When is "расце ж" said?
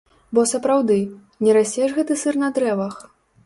1.59-1.91